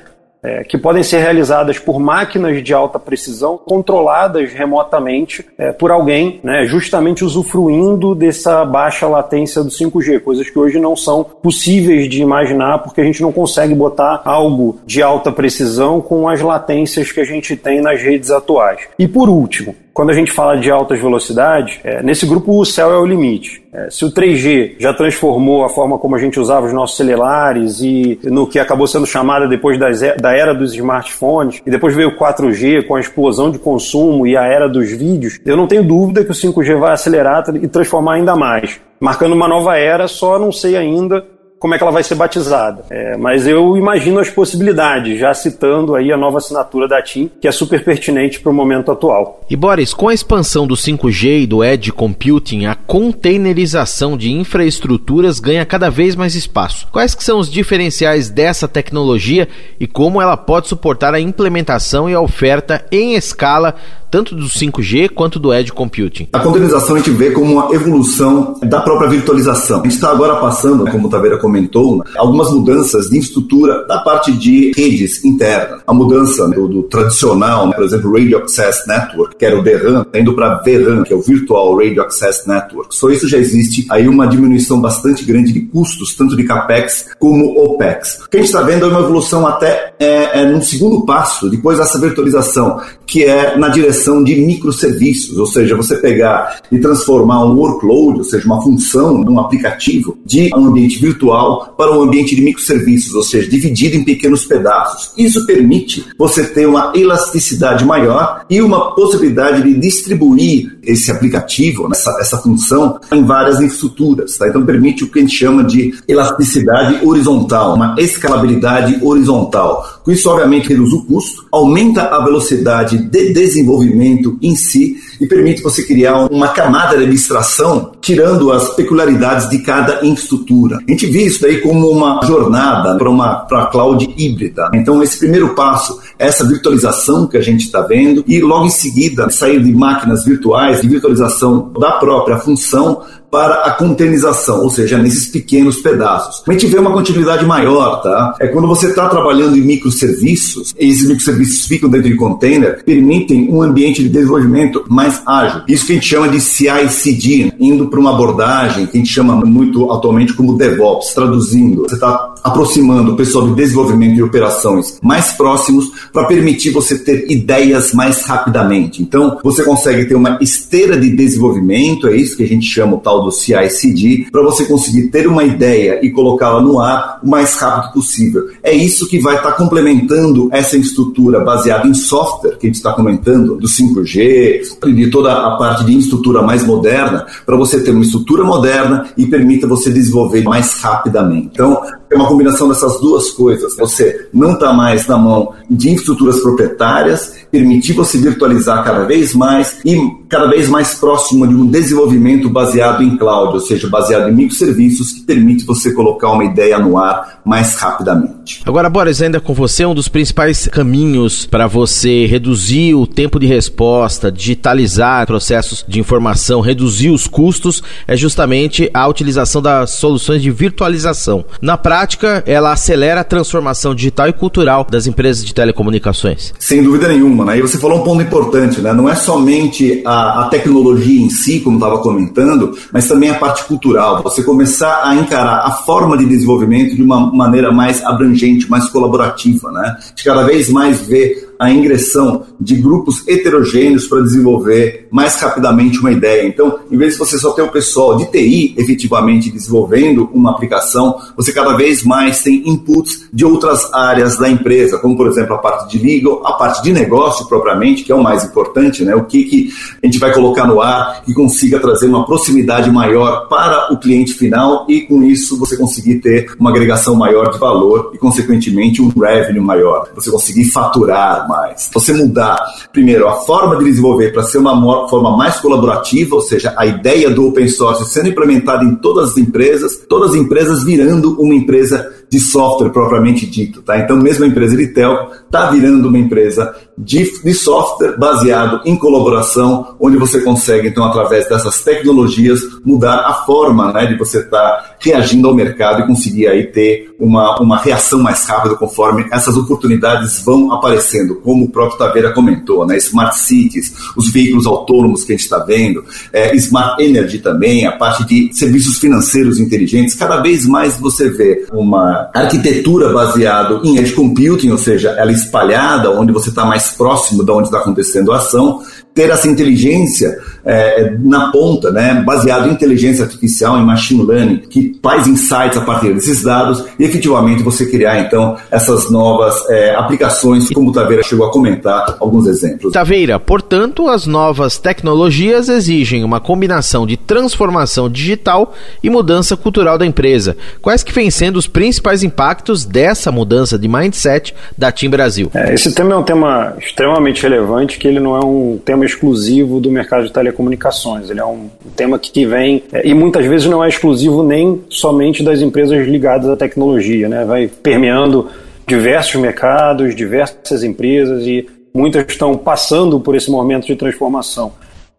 é, 0.45 0.63
que 0.63 0.77
podem 0.77 1.01
ser 1.01 1.19
realizadas 1.19 1.80
por 1.80 2.00
máquinas 2.00 2.63
de 2.63 2.74
alta 2.74 3.00
precisão, 3.00 3.57
controladas 3.57 4.53
remotamente 4.53 5.44
é, 5.57 5.71
por 5.71 5.89
alguém, 5.89 6.39
né, 6.44 6.65
justamente 6.65 7.25
usufruindo 7.25 8.13
dessa 8.13 8.63
baixa 8.63 9.07
latência 9.07 9.63
do 9.63 9.69
5G, 9.69 10.19
coisas 10.19 10.50
que 10.50 10.59
hoje 10.59 10.80
não 10.80 10.95
são 10.95 11.24
possíveis 11.24 12.07
de 12.07 12.21
imaginar 12.21 12.80
porque 12.80 13.01
a 13.01 13.03
gente 13.03 13.21
não 13.21 13.31
consegue 13.31 13.74
botar 13.74 14.21
algo 14.24 14.80
de 14.86 15.01
alta 15.01 15.31
precisão 15.31 16.00
com 16.00 16.30
as 16.30 16.42
latências 16.42 17.12
que 17.12 17.19
a 17.19 17.25
gente 17.25 17.56
tem 17.56 17.81
nas 17.81 18.01
redes 18.01 18.30
atuais. 18.30 18.81
E 19.00 19.07
por 19.07 19.30
último, 19.30 19.75
quando 19.95 20.09
a 20.09 20.13
gente 20.13 20.30
fala 20.30 20.57
de 20.57 20.69
altas 20.69 21.00
velocidades, 21.00 21.80
é, 21.81 22.03
nesse 22.03 22.25
grupo 22.25 22.59
o 22.59 22.65
céu 22.65 22.92
é 22.92 22.97
o 22.97 23.06
limite. 23.06 23.63
É, 23.71 23.89
se 23.89 24.03
o 24.03 24.12
3G 24.12 24.75
já 24.77 24.94
transformou 24.94 25.63
a 25.63 25.69
forma 25.69 25.97
como 25.97 26.18
a 26.18 26.19
gente 26.19 26.38
usava 26.38 26.65
os 26.65 26.74
nossos 26.74 26.97
celulares 26.97 27.80
e 27.80 28.19
no 28.24 28.45
que 28.45 28.59
acabou 28.59 28.88
sendo 28.88 29.06
chamada 29.06 29.47
depois 29.47 29.80
das, 29.80 30.01
da 30.19 30.36
era 30.36 30.53
dos 30.53 30.74
smartphones, 30.74 31.62
e 31.65 31.71
depois 31.71 31.95
veio 31.95 32.09
o 32.09 32.18
4G 32.18 32.86
com 32.86 32.95
a 32.95 33.00
explosão 33.00 33.50
de 33.50 33.57
consumo 33.57 34.27
e 34.27 34.36
a 34.36 34.44
era 34.44 34.68
dos 34.68 34.92
vídeos, 34.92 35.39
eu 35.45 35.56
não 35.56 35.65
tenho 35.65 35.81
dúvida 35.81 36.25
que 36.25 36.31
o 36.31 36.36
5G 36.36 36.77
vai 36.77 36.91
acelerar 36.91 37.45
e 37.56 37.65
transformar 37.65 38.15
ainda 38.15 38.36
mais. 38.36 38.81
Marcando 39.00 39.31
uma 39.31 39.48
nova 39.48 39.77
era, 39.77 40.09
só 40.09 40.38
não 40.38 40.51
sei 40.51 40.75
ainda 40.75 41.25
como 41.60 41.74
é 41.74 41.78
que 41.78 41.84
ela 41.84 41.92
vai 41.92 42.04
ser 42.04 42.16
batizada. 42.16 42.86
É, 42.90 43.18
mas 43.18 43.48
eu 43.48 43.78
imagino 43.78 44.19
as 44.19 44.30
possibilidades, 44.30 45.19
já 45.19 45.34
citando 45.34 45.96
aí 45.96 46.12
a 46.12 46.18
nova 46.18 46.38
assinatura 46.38 46.88
da 46.88 47.02
TIM, 47.02 47.30
que 47.42 47.48
é 47.48 47.52
super 47.52 47.84
pertinente 47.84 48.40
para 48.40 48.52
o 48.52 48.56
momento 48.56 48.92
atual. 48.92 49.42
E 49.50 49.56
Boris, 49.56 49.94
com 49.94 50.10
a 50.10 50.13
expansão 50.13 50.68
do 50.68 50.75
5G 50.75 51.44
e 51.44 51.48
do 51.48 51.63
Edge 51.63 51.92
Computing, 51.92 52.66
a 52.66 52.75
containerização 52.75 54.18
de 54.18 54.31
infraestruturas 54.31 55.40
ganha 55.40 55.66
cada 55.66 55.90
vez 55.90 56.16
mais 56.16 56.36
espaço. 56.36 56.88
Quais 56.92 57.16
que 57.16 57.24
são 57.24 57.40
os 57.40 57.50
diferenciais 57.50 58.30
dessa 58.30 58.68
tecnologia 58.68 59.48
e 59.80 59.88
como 59.88 60.22
ela 60.22 60.38
pode 60.38 60.68
suportar 60.68 61.13
a 61.13 61.19
implementação 61.19 62.10
e 62.10 62.13
a 62.13 62.22
oferta 62.22 62.86
em 62.92 63.16
escala 63.16 63.75
tanto 64.15 64.33
do 64.33 64.45
5G 64.45 65.09
quanto 65.09 65.38
do 65.38 65.53
Edge 65.53 65.73
Computing? 65.73 66.29
A 66.31 66.39
containerização 66.39 66.95
a 66.95 67.00
gente 67.00 67.12
vê 67.12 67.31
como 67.31 67.51
uma 67.51 67.75
evolução 67.75 68.57
da 68.63 68.79
própria 68.79 69.09
virtualização. 69.09 69.81
A 69.81 69.83
gente 69.83 69.95
está 69.95 70.09
agora 70.09 70.38
passando, 70.38 70.89
como 70.89 71.07
o 71.07 71.09
Taveira 71.09 71.38
comentou, 71.38 72.01
algumas 72.15 72.50
mudanças 72.50 73.09
de 73.09 73.17
infraestrutura 73.17 73.85
da 73.85 73.97
parte 73.97 74.31
de 74.31 74.71
redes 74.73 75.25
internas. 75.25 75.81
A 75.85 75.94
mudança 75.94 76.47
do, 76.47 76.65
do 76.65 76.83
tradicional, 76.83 77.67
né, 77.67 77.73
por 77.75 77.83
exemplo, 77.83 78.13
Radio 78.13 78.38
Access 78.38 78.88
Network, 78.88 79.35
que 79.35 79.45
era 79.45 79.59
o 79.59 79.62
DRAM, 79.62 80.06
tá 80.06 80.17
indo 80.17 80.33
para 80.33 80.62
VRAM, 80.63 81.03
que 81.03 81.12
é 81.12 81.15
o 81.17 81.21
Virtual 81.21 81.75
Radio 81.75 82.01
Access 82.01 82.47
Network. 82.47 82.95
Só 82.95 83.09
isso 83.09 83.27
já 83.27 83.38
existe 83.38 83.85
aí 83.89 84.07
uma 84.07 84.25
diminuição 84.27 84.79
bastante 84.79 85.25
grande 85.25 85.51
de 85.51 85.59
custos, 85.59 86.15
tanto 86.15 86.38
de 86.38 86.45
CAPEX 86.45 87.07
como 87.19 87.62
OPEX. 87.62 88.21
O 88.25 88.29
que 88.29 88.38
a 88.38 88.39
gente 88.39 88.47
está 88.47 88.62
vendo 88.62 88.85
é 88.85 88.88
uma 88.88 89.01
evolução 89.01 89.45
até 89.45 89.94
é, 90.00 90.39
é, 90.39 90.45
num 90.45 90.62
segundo 90.62 91.06
passo, 91.06 91.50
depois 91.50 91.79
dessa 91.79 92.00
virtualização, 92.00 92.79
que 93.06 93.24
é 93.24 93.57
na 93.57 93.69
direção 93.69 94.24
de 94.24 94.36
microserviços, 94.36 95.38
ou 95.38 95.46
seja, 95.46 95.75
você 95.75 95.98
pegar 95.98 96.62
e 96.72 96.80
transformar 96.80 97.46
um 97.46 97.56
workload, 97.56 98.19
ou 98.19 98.24
seja, 98.24 98.46
uma 98.46 98.62
função 98.62 99.24
um 99.28 99.40
aplicativo, 99.40 100.18
de 100.25 100.50
um 100.56 100.68
ambiente 100.68 101.00
virtual 101.00 101.74
para 101.78 101.98
um 101.98 102.02
ambiente 102.04 102.36
de 102.36 102.42
microserviços, 102.42 103.13
ou 103.16 103.24
seja, 103.24 103.50
dividido 103.50 103.96
em 103.96 104.04
pequenos 104.04 104.46
pedaços. 104.46 105.12
Isso 105.18 105.46
permite 105.46 106.06
você 106.18 106.46
ter 106.46 106.66
uma 106.68 106.92
elasticidade 106.96 107.86
maior 107.86 108.46
e 108.50 108.62
uma 108.62 108.96
possibilidade 108.96 109.63
de 109.63 109.80
distribuir 109.80 110.75
esse 110.86 111.12
aplicativo, 111.12 111.88
essa, 111.92 112.16
essa 112.20 112.38
função, 112.38 113.00
em 113.12 113.24
várias 113.24 113.60
infraestruturas. 113.60 114.38
Tá? 114.38 114.48
Então, 114.48 114.66
permite 114.66 115.04
o 115.04 115.10
que 115.10 115.20
a 115.20 115.22
gente 115.22 115.36
chama 115.36 115.64
de 115.64 115.94
elasticidade 116.08 117.06
horizontal, 117.06 117.76
uma 117.76 117.96
escalabilidade 117.98 119.00
horizontal. 119.04 120.02
Com 120.04 120.12
isso, 120.12 120.30
obviamente, 120.30 120.70
reduz 120.70 120.92
o 120.94 121.04
custo, 121.06 121.46
aumenta 121.52 122.04
a 122.04 122.24
velocidade 122.24 122.98
de 122.98 123.34
desenvolvimento 123.34 124.38
em 124.42 124.56
si 124.56 124.98
e 125.19 125.25
permite 125.25 125.62
você 125.62 125.83
criar 125.83 126.27
uma 126.31 126.50
camada 126.50 126.97
de 126.97 127.03
abstração 127.03 127.91
tirando 128.01 128.51
as 128.51 128.69
peculiaridades 128.75 129.50
de 129.50 129.59
cada 129.59 130.06
infraestrutura. 130.06 130.79
A 130.88 130.91
gente 130.91 131.07
vê 131.07 131.23
isso 131.23 131.41
daí 131.41 131.62
como 131.62 131.89
uma 131.89 132.19
jornada 132.23 132.97
para 132.97 133.09
uma 133.09 133.35
para 133.45 133.67
cloud 133.67 134.13
híbrida. 134.17 134.69
Então 134.73 135.01
esse 135.01 135.19
primeiro 135.19 135.56
passo, 135.56 136.00
essa 136.17 136.45
virtualização 136.45 137.27
que 137.27 137.38
a 137.38 137.41
gente 137.41 137.65
está 137.65 137.81
vendo 137.81 138.23
e 138.27 138.39
logo 138.41 138.65
em 138.65 138.69
seguida 138.69 139.29
sair 139.29 139.62
de 139.62 139.74
máquinas 139.74 140.24
virtuais, 140.24 140.81
de 140.81 140.88
virtualização 140.88 141.72
da 141.79 141.93
própria 141.93 142.38
função 142.38 143.01
para 143.36 143.65
a 143.65 143.72
containerização, 143.72 144.63
ou 144.63 144.70
seja, 144.70 144.98
nesses 144.98 145.27
pequenos 145.27 145.82
pedaços. 145.82 146.42
A 146.48 146.51
gente 146.54 146.68
vê 146.68 146.80
uma 146.80 146.94
continuidade 146.94 147.46
maior, 147.46 148.01
tá? 148.01 148.34
É 148.39 148.48
quando 148.48 148.65
você 148.65 148.88
está 148.88 149.10
trabalhando 149.10 149.58
em 149.58 149.62
microserviços, 149.62 150.74
esses 150.80 151.06
microserviços 151.06 151.65
ficam 151.65 151.89
dentro 151.89 152.08
de 152.10 152.15
container, 152.15 152.82
permitem 152.86 153.51
um 153.51 153.62
ambiente 153.62 154.01
de 154.01 154.08
desenvolvimento 154.08 154.86
mais 154.88 155.22
ágil. 155.25 155.63
Isso 155.68 155.86
que 155.86 155.92
a 155.92 155.96
gente 155.96 156.08
chama 156.08 156.30
de 156.30 156.39
CI/CD, 156.39 157.51
indo 157.60 157.88
para 157.88 158.00
uma 158.00 158.13
abordagem 158.13 158.86
que 158.86 158.98
a 158.98 159.01
gente 159.01 159.12
chama 159.12 159.36
muito 159.36 159.92
atualmente 159.92 160.32
como 160.34 160.58
DevOps, 160.58 161.13
traduzindo. 161.13 161.82
Você 161.89 161.96
está 161.96 162.36
aproximando 162.42 163.12
o 163.12 163.15
pessoal 163.18 163.50
de 163.50 163.56
desenvolvimento 163.56 164.18
e 164.18 164.24
operações 164.24 164.98
mais 165.01 165.34
próximos 165.34 165.92
para 166.13 166.24
permitir 166.25 166.70
você 166.70 166.98
ter 166.98 167.30
ideias 167.30 167.92
mais 167.92 168.22
rapidamente. 168.22 169.01
Então, 169.01 169.39
você 169.44 169.62
consegue 169.62 170.06
ter 170.06 170.15
uma 170.15 170.38
esteira 170.39 170.98
de 170.98 171.10
desenvolvimento, 171.10 172.08
é 172.08 172.15
isso 172.15 172.38
que 172.38 172.44
a 172.44 172.48
gente 172.48 172.65
chama 172.65 172.96
o 172.96 173.00
tal 173.00 173.25
do 173.25 173.32
CI/CD, 173.32 174.27
para 174.32 174.41
você 174.41 174.65
conseguir 174.65 175.10
ter 175.10 175.27
uma 175.27 175.44
ideia 175.44 176.00
e 176.01 176.10
colocá-la 176.10 176.62
no 176.62 176.79
ar 176.79 177.20
o 177.24 177.29
mais 177.29 177.55
rápido 177.55 177.94
possível. 177.94 178.44
É 178.63 178.74
isso 178.74 179.08
que 179.08 179.20
vai 179.20 179.36
estar 179.36 179.51
tá 179.51 179.58
complementando 179.58 180.50
essa 180.51 180.77
estrutura 180.77 181.39
baseada 181.41 181.88
em 181.88 181.94
software 181.94 182.58
que 182.58 182.67
a 182.67 182.70
gente 182.70 182.75
está 182.75 182.94
comentando, 182.94 183.55
do 183.55 183.67
5G, 183.67 184.62
de 184.94 185.10
toda 185.10 185.34
a 185.34 185.58
parte 185.58 185.84
de 185.86 185.98
estrutura 185.98 186.41
mais 186.41 186.63
moderna, 186.63 187.25
para 187.46 187.58
você 187.58 187.82
ter 187.82 187.91
uma 187.91 188.03
estrutura 188.03 188.44
moderna 188.44 189.05
e 189.17 189.25
permita 189.25 189.67
você 189.67 189.89
desenvolver 189.89 190.44
mais 190.44 190.74
rapidamente. 190.82 191.50
Então, 191.53 191.82
é 192.15 192.17
uma 192.17 192.27
combinação 192.27 192.69
dessas 192.69 193.00
duas 193.00 193.29
coisas. 193.31 193.75
Você 193.75 194.29
não 194.34 194.53
está 194.53 194.72
mais 194.72 195.05
na 195.05 195.17
mão 195.17 195.53
de 195.69 195.89
infraestruturas 195.89 196.39
proprietárias, 196.39 197.34
permitir 197.51 197.93
você 197.93 198.17
virtualizar 198.17 198.84
cada 198.84 199.03
vez 199.03 199.34
mais 199.34 199.77
e 199.86 199.98
cada 200.29 200.48
vez 200.48 200.67
mais 200.69 200.95
próximo 200.95 201.48
de 201.48 201.53
um 201.53 201.65
desenvolvimento 201.65 202.50
baseado 202.50 203.03
em 203.03 203.17
cloud, 203.17 203.53
ou 203.53 203.60
seja, 203.60 203.88
baseado 203.89 204.29
em 204.29 204.34
microserviços 204.34 205.12
que 205.12 205.22
permite 205.22 205.65
você 205.65 205.91
colocar 205.91 206.31
uma 206.31 206.45
ideia 206.45 206.79
no 206.79 206.98
ar 206.98 207.41
mais 207.45 207.75
rapidamente. 207.75 208.62
Agora, 208.65 208.89
Boris, 208.89 209.22
ainda 209.22 209.39
com 209.39 209.53
você, 209.53 209.86
um 209.86 209.93
dos 209.93 210.07
principais 210.07 210.67
caminhos 210.67 211.45
para 211.45 211.67
você 211.67 212.25
reduzir 212.25 212.95
o 212.95 213.05
tempo 213.05 213.39
de 213.39 213.45
resposta, 213.45 214.31
digitalizar 214.31 215.27
processos 215.27 215.86
de 215.88 216.00
informação, 216.00 216.62
reduzir 216.62 217.10
os 217.10 217.27
custos, 217.27 217.84
é 218.07 218.15
justamente 218.15 218.89
a 218.93 219.07
utilização 219.07 219.62
das 219.62 219.91
soluções 219.91 220.41
de 220.41 220.50
virtualização. 220.50 221.45
Na 221.62 221.77
prática, 221.77 222.04
ela 222.45 222.71
acelera 222.71 223.21
a 223.21 223.24
transformação 223.24 223.93
digital 223.93 224.27
e 224.27 224.33
cultural 224.33 224.85
das 224.89 225.07
empresas 225.07 225.43
de 225.43 225.53
telecomunicações. 225.53 226.53
Sem 226.59 226.83
dúvida 226.83 227.07
nenhuma, 227.07 227.45
né? 227.45 227.57
E 227.57 227.62
você 227.62 227.77
falou 227.77 228.00
um 228.00 228.03
ponto 228.03 228.21
importante, 228.21 228.81
né? 228.81 228.93
Não 228.93 229.09
é 229.09 229.15
somente 229.15 230.01
a, 230.05 230.43
a 230.43 230.50
tecnologia 230.50 231.21
em 231.21 231.29
si, 231.29 231.59
como 231.59 231.77
estava 231.77 231.97
comentando, 232.00 232.77
mas 232.91 233.07
também 233.07 233.29
a 233.29 233.35
parte 233.35 233.63
cultural. 233.65 234.21
Você 234.24 234.43
começar 234.43 235.01
a 235.03 235.15
encarar 235.15 235.65
a 235.65 235.71
forma 235.71 236.17
de 236.17 236.25
desenvolvimento 236.25 236.95
de 236.95 237.01
uma 237.01 237.31
maneira 237.31 237.71
mais 237.71 238.03
abrangente, 238.03 238.69
mais 238.69 238.89
colaborativa, 238.89 239.71
né? 239.71 239.97
De 240.15 240.24
cada 240.24 240.43
vez 240.43 240.69
mais 240.69 241.01
ver 241.01 241.45
a 241.59 241.71
ingressão 241.71 242.43
de 242.59 242.75
grupos 242.75 243.27
heterogêneos 243.27 244.07
para 244.07 244.21
desenvolver 244.21 245.07
mais 245.12 245.35
rapidamente 245.39 246.00
uma 246.00 246.12
ideia. 246.12 246.47
Então, 246.47 246.79
em 246.91 246.97
vez 246.97 247.13
de 247.13 247.19
você 247.19 247.38
só 247.38 247.51
ter 247.51 247.62
o 247.62 247.71
pessoal 247.71 248.17
de 248.17 248.25
TI 248.25 248.75
efetivamente 248.77 249.51
desenvolvendo 249.51 250.29
uma 250.33 250.51
aplicação, 250.51 251.19
você 251.35 251.51
cada 251.51 251.75
vez 251.75 252.03
mais 252.03 252.41
tem 252.41 252.67
inputs 252.67 253.27
de 253.31 253.45
outras 253.45 253.93
áreas 253.93 254.38
da 254.38 254.50
empresa, 254.50 254.97
como 254.97 255.15
por 255.15 255.27
exemplo 255.27 255.55
a 255.55 255.57
parte 255.57 255.97
de 255.97 256.03
legal, 256.03 256.45
a 256.45 256.53
parte 256.53 256.83
de 256.83 256.91
negócio 256.91 257.47
propriamente, 257.47 258.03
que 258.03 258.12
é 258.12 258.15
o 258.15 258.24
mais 258.24 258.43
importante, 258.43 259.03
né? 259.03 259.15
O 259.15 259.25
que, 259.25 259.43
que 259.43 259.69
a 260.01 260.05
gente 260.05 260.19
vai 260.19 260.33
colocar 260.33 260.65
no 260.65 260.81
ar 260.81 261.24
que 261.24 261.33
consiga 261.33 261.79
trazer 261.79 262.07
uma 262.07 262.25
proximidade 262.25 262.91
maior 262.91 263.47
para 263.47 263.93
o 263.93 263.97
cliente 263.97 264.33
final 264.33 264.85
e 264.89 265.01
com 265.01 265.24
isso 265.24 265.57
você 265.57 265.77
conseguir 265.77 266.15
ter 266.15 266.53
uma 266.59 266.69
agregação 266.69 267.15
maior 267.15 267.51
de 267.51 267.57
valor 267.57 268.12
e 268.13 268.17
consequentemente 268.17 269.01
um 269.01 269.09
revenue 269.09 269.62
maior, 269.62 270.09
você 270.15 270.29
conseguir 270.29 270.65
faturar 270.65 271.45
mais. 271.48 271.90
Você 271.94 272.14
mudar, 272.14 272.58
primeiro, 272.92 273.28
a 273.28 273.42
forma 273.42 273.78
de 273.78 273.86
desenvolver 273.86 274.32
para 274.32 274.44
ser 274.44 274.58
uma 274.58 275.08
forma 275.08 275.36
mais 275.36 275.58
colaborativa, 275.58 276.36
ou 276.36 276.42
seja, 276.42 276.74
a 276.78 276.86
ideia 276.86 277.30
do 277.30 277.48
open 277.48 277.68
source 277.68 278.06
sendo 278.12 278.30
implementada 278.30 278.84
em 278.84 278.96
todas 278.96 279.32
as 279.32 279.38
empresas, 279.38 279.98
todas 280.10 280.32
as 280.32 280.36
empresas 280.36 280.84
virando 280.84 281.40
uma 281.42 281.54
empresa 281.54 282.12
de 282.30 282.40
software 282.40 282.90
propriamente 282.90 283.46
dito, 283.46 283.82
tá? 283.82 284.00
Então, 284.00 284.18
mesmo 284.18 284.46
a 284.46 284.48
empresa 284.48 284.75
de 284.75 284.86
está 284.86 285.70
virando 285.72 286.08
uma 286.08 286.18
empresa 286.18 286.75
de, 286.98 287.42
de 287.44 287.54
software 287.54 288.18
baseado 288.18 288.82
em 288.86 288.96
colaboração, 288.96 289.96
onde 290.00 290.18
você 290.18 290.42
consegue, 290.42 290.88
então, 290.88 291.04
através 291.04 291.48
dessas 291.50 291.82
tecnologias, 291.82 292.62
mudar 292.86 293.25
a 293.28 293.34
forma 293.46 293.92
né, 293.92 294.06
de 294.06 294.18
você 294.18 294.40
estar 294.40 294.58
tá 294.58 294.96
reagindo 295.00 295.48
ao 295.48 295.54
mercado 295.54 296.02
e 296.02 296.08
conseguir 296.08 296.48
aí 296.48 296.64
ter 296.68 297.14
uma, 297.20 297.60
uma 297.60 297.78
reação 297.78 298.20
mais 298.20 298.46
rápida 298.46 298.75
conforme 298.75 299.25
essas 299.32 299.56
oportunidades 299.56 300.42
vão 300.44 300.72
aparecendo, 300.72 301.36
como 301.36 301.66
o 301.66 301.70
próprio 301.70 301.98
Taveira 301.98 302.32
comentou, 302.32 302.86
né? 302.86 302.98
Smart 302.98 303.38
Cities, 303.38 303.94
os 304.16 304.30
veículos 304.32 304.66
autônomos 304.66 305.24
que 305.24 305.34
a 305.34 305.36
gente 305.36 305.44
está 305.44 305.60
vendo, 305.60 306.04
é, 306.32 306.56
Smart 306.56 307.02
Energy 307.02 307.40
também, 307.40 307.86
a 307.86 307.92
parte 307.92 308.25
de 308.25 308.50
serviços 308.54 308.98
financeiros 308.98 309.60
inteligentes, 309.60 310.16
cada 310.16 310.42
vez 310.42 310.66
mais 310.66 310.98
você 311.00 311.30
vê 311.30 311.66
uma 311.72 312.30
arquitetura 312.34 313.12
baseada 313.12 313.80
em 313.84 313.98
edge 313.98 314.14
computing, 314.14 314.72
ou 314.72 314.78
seja, 314.78 315.10
ela 315.12 315.32
espalhada, 315.32 316.12
onde 316.12 316.32
você 316.32 316.50
está 316.50 316.66
mais 316.66 316.85
próximo 316.92 317.44
de 317.44 317.51
onde 317.51 317.68
está 317.68 317.80
acontecendo 317.80 318.32
a 318.32 318.38
ação, 318.38 318.84
ter 319.15 319.29
essa 319.29 319.48
inteligência 319.48 320.38
é, 320.65 321.15
na 321.19 321.50
ponta, 321.50 321.89
né, 321.89 322.22
baseado 322.25 322.67
em 322.67 322.74
inteligência 322.74 323.24
artificial, 323.24 323.79
em 323.79 323.86
machine 323.86 324.25
learning, 324.25 324.57
que 324.69 325.00
faz 325.01 325.25
insights 325.25 325.77
a 325.77 325.81
partir 325.81 326.13
desses 326.13 326.43
dados 326.43 326.84
e 327.00 327.03
efetivamente 327.05 327.63
você 327.63 327.86
criar 327.86 328.19
então 328.19 328.57
essas 328.69 329.10
novas 329.10 329.55
é, 329.69 329.95
aplicações, 329.95 330.69
como 330.72 330.89
o 330.89 330.91
Taveira 330.91 331.24
chegou 331.24 331.45
a 331.45 331.51
comentar 331.51 332.17
alguns 332.19 332.45
exemplos. 332.45 332.91
Taveira, 332.91 333.39
portanto, 333.39 334.10
as 334.10 334.27
novas 334.27 334.77
tecnologias 334.77 335.69
exigem 335.69 336.24
uma 336.24 336.41
combinação 336.41 337.07
de 337.07 337.15
transformação 337.15 338.10
digital 338.10 338.74
e 339.01 339.10
mudança 339.10 339.55
cultural 339.55 339.98
da 339.98 340.05
empresa. 340.05 340.57
Quais 340.81 341.03
que 341.03 341.13
vêm 341.13 341.31
sendo 341.31 341.55
os 341.55 341.67
principais 341.67 342.22
impactos 342.22 342.84
dessa 342.84 343.31
mudança 343.31 343.79
de 343.79 343.88
mindset 343.88 344.53
da 344.77 344.91
Team 344.91 345.10
Brasil? 345.10 345.50
É, 345.53 345.74
esse 345.74 345.93
tema 345.95 346.15
é 346.15 346.17
um 346.17 346.24
tema 346.24 346.75
extremamente 346.81 347.41
relevante, 347.43 347.98
que 347.98 348.07
ele 348.07 348.19
não 348.19 348.36
é 348.36 348.43
um 348.43 348.77
tema 348.84 349.04
exclusivo 349.05 349.79
do 349.79 349.91
mercado 349.91 350.25
de 350.25 350.33
telecomunicações. 350.33 351.29
Ele 351.29 351.39
é 351.39 351.45
um 351.45 351.69
tema 351.95 352.17
que 352.19 352.45
vem, 352.45 352.83
é, 352.91 353.07
e 353.07 353.13
muitas 353.13 353.45
vezes 353.45 353.67
não 353.67 353.83
é 353.83 353.89
exclusivo 353.89 354.43
nem 354.43 354.81
somente 354.89 355.43
das 355.43 355.62
empresas 355.62 356.07
ligadas 356.07 356.50
à 356.50 356.55
tecnologia, 356.55 357.29
né? 357.29 357.45
vai 357.45 357.67
permeando 357.67 358.50
diversos 358.88 359.35
mercados, 359.35 360.15
diversas 360.15 360.83
empresas 360.83 361.45
e 361.45 361.67
muitas 361.93 362.25
estão 362.27 362.57
passando 362.57 363.19
por 363.19 363.35
esse 363.35 363.50
momento 363.50 363.88
de 363.88 363.95
transformação. 363.95 364.74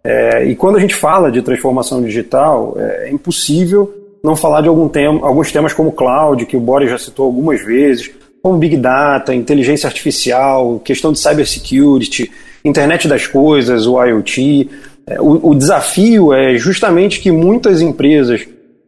É, 0.05 0.45
e 0.45 0.55
quando 0.55 0.77
a 0.77 0.81
gente 0.81 0.95
fala 0.95 1.33
de 1.33 1.43
transformação 1.43 2.03
digital, 2.03 2.77
é, 2.79 3.09
é 3.09 3.11
impossível 3.11 3.93
não 4.23 4.37
falar 4.37 4.61
de 4.61 4.69
algum 4.69 4.89
tema, 4.89 5.27
alguns 5.27 5.51
temas 5.53 5.73
como 5.73 5.93
cloud, 5.93 6.47
que 6.47 6.57
o 6.57 6.61
Boris 6.61 6.91
já 6.91 6.99
citou 6.99 7.27
algumas 7.27 7.65
vezes, 7.65 8.11
como 8.47 8.59
Big 8.59 8.77
Data, 8.77 9.35
inteligência 9.35 9.89
artificial, 9.89 10.79
questão 10.85 11.11
de 11.13 11.19
cybersecurity, 11.19 12.31
internet 12.65 13.09
das 13.09 13.27
coisas, 13.27 13.89
o 13.89 14.01
IoT. 14.01 14.71
É, 15.05 15.21
o, 15.21 15.49
o 15.51 15.53
desafio 15.53 16.33
é 16.33 16.57
justamente 16.57 17.19
que 17.19 17.33
muitas 17.33 17.81
empresas 17.81 18.47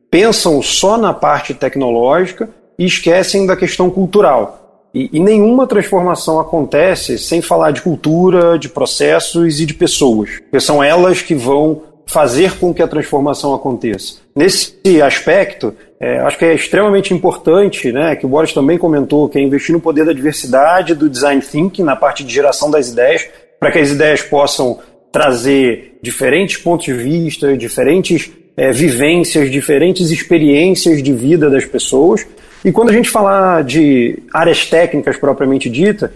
pensam 0.08 0.62
só 0.62 0.96
na 0.96 1.12
parte 1.12 1.54
tecnológica 1.54 2.48
e 2.78 2.84
esquecem 2.86 3.46
da 3.46 3.56
questão 3.56 3.90
cultural. 3.90 4.86
E, 4.94 5.10
e, 5.12 5.18
nenhuma 5.18 5.66
transformação 5.66 6.38
acontece 6.38 7.18
sem 7.18 7.42
falar 7.42 7.72
de 7.72 7.82
cultura, 7.82 8.56
de 8.56 8.68
processos 8.68 9.58
e 9.58 9.66
de 9.66 9.74
pessoas, 9.74 10.38
porque 10.38 10.60
são 10.60 10.82
elas 10.82 11.20
que 11.20 11.34
vão 11.34 11.82
fazer 12.06 12.56
com 12.58 12.72
que 12.72 12.82
a 12.82 12.88
transformação 12.88 13.52
aconteça. 13.54 14.14
Nesse 14.36 15.02
aspecto, 15.02 15.74
é, 16.00 16.18
acho 16.20 16.38
que 16.38 16.44
é 16.44 16.54
extremamente 16.54 17.12
importante, 17.12 17.90
né, 17.90 18.14
que 18.14 18.24
o 18.24 18.28
Boris 18.28 18.52
também 18.52 18.78
comentou, 18.78 19.28
que 19.28 19.38
é 19.38 19.42
investir 19.42 19.72
no 19.72 19.80
poder 19.80 20.04
da 20.04 20.12
diversidade, 20.12 20.94
do 20.94 21.10
design 21.10 21.42
thinking, 21.42 21.82
na 21.82 21.96
parte 21.96 22.22
de 22.22 22.32
geração 22.32 22.70
das 22.70 22.88
ideias, 22.88 23.26
para 23.58 23.72
que 23.72 23.78
as 23.78 23.90
ideias 23.90 24.22
possam 24.22 24.78
trazer 25.10 25.98
diferentes 26.00 26.56
pontos 26.56 26.86
de 26.86 26.92
vista, 26.92 27.56
diferentes 27.56 28.30
é, 28.56 28.70
vivências, 28.70 29.50
diferentes 29.50 30.10
experiências 30.10 31.02
de 31.02 31.12
vida 31.12 31.50
das 31.50 31.64
pessoas. 31.64 32.24
E 32.64 32.70
quando 32.70 32.90
a 32.90 32.92
gente 32.92 33.10
falar 33.10 33.64
de 33.64 34.22
áreas 34.32 34.66
técnicas 34.66 35.16
propriamente 35.16 35.68
dita, 35.68 36.12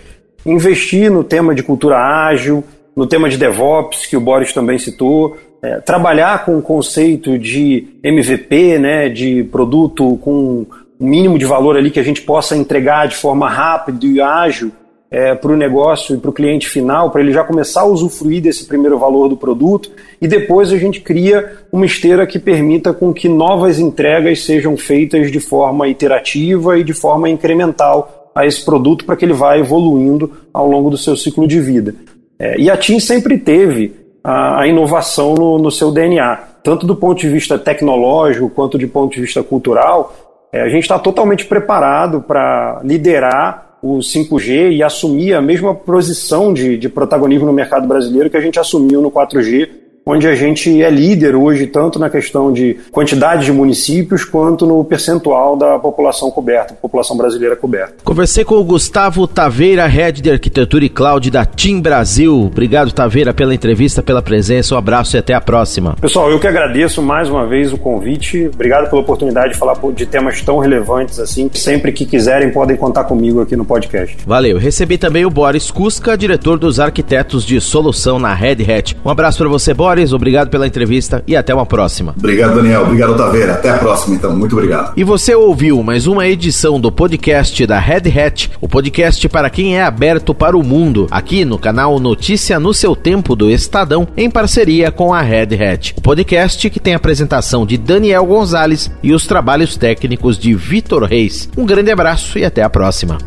investir 0.46 1.10
no 1.10 1.24
tema 1.24 1.54
de 1.54 1.62
cultura 1.62 1.96
ágil, 1.96 2.62
no 2.94 3.06
tema 3.06 3.28
de 3.28 3.36
DevOps, 3.36 4.06
que 4.06 4.16
o 4.16 4.20
Boris 4.20 4.52
também 4.52 4.78
citou, 4.78 5.36
é, 5.62 5.80
trabalhar 5.80 6.44
com 6.44 6.58
o 6.58 6.62
conceito 6.62 7.38
de 7.38 7.86
MVP, 8.02 8.78
né, 8.78 9.08
de 9.08 9.44
produto 9.44 10.18
com 10.20 10.66
o 10.98 11.04
mínimo 11.04 11.38
de 11.38 11.44
valor 11.44 11.76
ali 11.76 11.90
que 11.90 12.00
a 12.00 12.02
gente 12.02 12.22
possa 12.22 12.56
entregar 12.56 13.06
de 13.06 13.16
forma 13.16 13.48
rápida 13.48 14.04
e 14.04 14.20
ágil 14.20 14.72
é, 15.08 15.34
para 15.34 15.52
o 15.52 15.56
negócio 15.56 16.16
e 16.16 16.18
para 16.18 16.30
o 16.30 16.32
cliente 16.32 16.68
final, 16.68 17.10
para 17.10 17.20
ele 17.20 17.32
já 17.32 17.44
começar 17.44 17.82
a 17.82 17.86
usufruir 17.86 18.42
desse 18.42 18.64
primeiro 18.64 18.98
valor 18.98 19.28
do 19.28 19.36
produto 19.36 19.90
e 20.20 20.26
depois 20.26 20.72
a 20.72 20.78
gente 20.78 21.00
cria 21.00 21.58
uma 21.70 21.86
esteira 21.86 22.26
que 22.26 22.38
permita 22.38 22.92
com 22.92 23.12
que 23.12 23.28
novas 23.28 23.78
entregas 23.78 24.42
sejam 24.42 24.76
feitas 24.76 25.30
de 25.30 25.38
forma 25.38 25.86
iterativa 25.86 26.78
e 26.78 26.82
de 26.82 26.94
forma 26.94 27.28
incremental 27.28 28.32
a 28.34 28.46
esse 28.46 28.64
produto 28.64 29.04
para 29.04 29.14
que 29.14 29.24
ele 29.24 29.34
vá 29.34 29.58
evoluindo 29.58 30.32
ao 30.52 30.66
longo 30.66 30.88
do 30.88 30.96
seu 30.96 31.14
ciclo 31.14 31.46
de 31.46 31.60
vida. 31.60 31.94
É, 32.38 32.58
e 32.58 32.70
a 32.70 32.76
TIM 32.76 32.98
sempre 32.98 33.38
teve 33.38 34.01
a, 34.22 34.60
a 34.60 34.66
inovação 34.66 35.34
no, 35.34 35.58
no, 35.58 35.70
seu 35.70 35.90
DNA, 35.90 36.38
tanto 36.62 36.86
do 36.86 36.94
ponto 36.94 37.20
de 37.20 37.28
vista 37.28 37.58
tecnológico 37.58 38.50
quanto 38.50 38.78
de 38.78 38.86
ponto 38.86 39.14
de 39.14 39.20
vista 39.20 39.42
cultural. 39.42 40.14
É, 40.52 40.62
a 40.62 40.68
gente 40.68 40.82
está 40.82 40.98
totalmente 40.98 41.46
preparado 41.46 42.20
para 42.20 42.80
liderar 42.84 43.78
o 43.82 43.98
5G 43.98 44.72
e 44.72 44.82
assumir 44.82 45.34
a 45.34 45.40
mesma 45.40 45.74
posição 45.74 46.52
de, 46.52 46.78
de 46.78 46.88
protagonismo 46.88 47.46
no 47.46 47.52
mercado 47.52 47.86
brasileiro 47.88 48.30
que 48.30 48.36
a 48.36 48.40
gente 48.40 48.60
assumiu 48.60 49.02
no 49.02 49.10
4G 49.10 49.81
onde 50.04 50.26
a 50.26 50.34
gente 50.34 50.82
é 50.82 50.90
líder 50.90 51.34
hoje, 51.34 51.66
tanto 51.66 51.98
na 51.98 52.10
questão 52.10 52.52
de 52.52 52.76
quantidade 52.90 53.44
de 53.44 53.52
municípios, 53.52 54.24
quanto 54.24 54.66
no 54.66 54.84
percentual 54.84 55.56
da 55.56 55.78
população 55.78 56.30
coberta, 56.30 56.74
população 56.74 57.16
brasileira 57.16 57.54
coberta. 57.54 57.94
Conversei 58.02 58.44
com 58.44 58.56
o 58.56 58.64
Gustavo 58.64 59.26
Taveira, 59.26 59.86
Head 59.86 60.20
de 60.20 60.30
Arquitetura 60.30 60.84
e 60.84 60.88
Cloud 60.88 61.30
da 61.30 61.44
Team 61.44 61.80
Brasil. 61.80 62.46
Obrigado, 62.46 62.92
Taveira, 62.92 63.32
pela 63.32 63.54
entrevista, 63.54 64.02
pela 64.02 64.20
presença. 64.20 64.74
Um 64.74 64.78
abraço 64.78 65.16
e 65.16 65.18
até 65.18 65.34
a 65.34 65.40
próxima. 65.40 65.96
Pessoal, 66.00 66.30
eu 66.30 66.40
que 66.40 66.48
agradeço 66.48 67.00
mais 67.00 67.28
uma 67.28 67.46
vez 67.46 67.72
o 67.72 67.78
convite. 67.78 68.50
Obrigado 68.52 68.90
pela 68.90 69.00
oportunidade 69.00 69.52
de 69.52 69.58
falar 69.58 69.78
de 69.94 70.06
temas 70.06 70.40
tão 70.42 70.58
relevantes 70.58 71.18
assim. 71.20 71.48
Sempre 71.54 71.92
que 71.92 72.04
quiserem, 72.04 72.50
podem 72.50 72.76
contar 72.76 73.04
comigo 73.04 73.40
aqui 73.40 73.56
no 73.56 73.64
podcast. 73.64 74.16
Valeu. 74.26 74.58
Recebi 74.58 74.98
também 74.98 75.24
o 75.24 75.30
Boris 75.30 75.70
Kuska, 75.70 76.16
diretor 76.16 76.58
dos 76.58 76.80
arquitetos 76.80 77.44
de 77.44 77.60
solução 77.60 78.18
na 78.18 78.34
Red 78.34 78.58
Hat. 78.68 78.96
Um 79.04 79.10
abraço 79.10 79.38
para 79.38 79.48
você, 79.48 79.72
Boris. 79.72 79.91
Obrigado 80.12 80.48
pela 80.48 80.66
entrevista 80.66 81.22
e 81.26 81.36
até 81.36 81.54
uma 81.54 81.66
próxima. 81.66 82.14
Obrigado, 82.16 82.56
Daniel. 82.56 82.82
Obrigado, 82.82 83.16
Taveira. 83.16 83.52
Até 83.52 83.70
a 83.70 83.78
próxima, 83.78 84.16
então. 84.16 84.36
Muito 84.36 84.56
obrigado. 84.56 84.92
E 84.96 85.04
você 85.04 85.34
ouviu 85.34 85.82
mais 85.82 86.06
uma 86.06 86.26
edição 86.26 86.80
do 86.80 86.90
podcast 86.90 87.66
da 87.66 87.78
Red 87.78 88.08
Hat, 88.08 88.50
o 88.60 88.68
podcast 88.68 89.28
para 89.28 89.50
quem 89.50 89.76
é 89.76 89.82
aberto 89.82 90.34
para 90.34 90.56
o 90.56 90.62
mundo, 90.62 91.06
aqui 91.10 91.44
no 91.44 91.58
canal 91.58 91.98
Notícia 92.00 92.58
no 92.58 92.72
seu 92.72 92.96
tempo 92.96 93.36
do 93.36 93.50
Estadão, 93.50 94.08
em 94.16 94.30
parceria 94.30 94.90
com 94.90 95.12
a 95.12 95.20
Red 95.20 95.54
Hat. 95.62 95.94
O 95.96 96.00
podcast 96.00 96.70
que 96.70 96.80
tem 96.80 96.94
a 96.94 96.96
apresentação 96.96 97.66
de 97.66 97.76
Daniel 97.76 98.24
Gonzalez 98.24 98.90
e 99.02 99.12
os 99.12 99.26
trabalhos 99.26 99.76
técnicos 99.76 100.38
de 100.38 100.54
Vitor 100.54 101.04
Reis. 101.04 101.48
Um 101.56 101.66
grande 101.66 101.90
abraço 101.90 102.38
e 102.38 102.44
até 102.44 102.62
a 102.62 102.70
próxima. 102.70 103.18